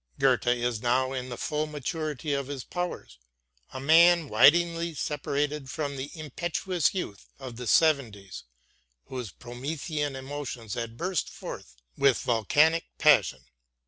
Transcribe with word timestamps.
Goethe 0.17 0.47
was 0.47 0.81
now 0.81 1.13
in 1.13 1.29
the 1.29 1.37
full 1.37 1.67
maturity 1.67 2.33
of 2.33 2.47
his 2.47 2.63
powers, 2.63 3.19
a 3.71 3.79
man 3.79 4.29
widely 4.29 4.95
separated 4.95 5.69
from 5.69 5.95
the 5.95 6.09
impetuous 6.15 6.95
youth 6.95 7.27
of 7.37 7.55
the 7.55 7.67
seventies 7.67 8.45
whose 9.09 9.29
Promethean 9.29 10.15
emotions 10.15 10.73
had 10.73 10.97
burst 10.97 11.29
forth 11.29 11.75
with 11.95 12.17
volcanic 12.19 12.85
passion. 12.97 13.45